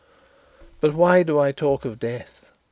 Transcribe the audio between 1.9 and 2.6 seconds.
Death?